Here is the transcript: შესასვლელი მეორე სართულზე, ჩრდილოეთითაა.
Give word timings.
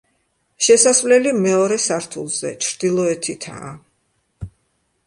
შესასვლელი 0.67 1.33
მეორე 1.41 1.77
სართულზე, 1.85 2.55
ჩრდილოეთითაა. 2.69 3.73